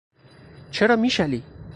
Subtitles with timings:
[0.71, 1.43] چرا میشلی؟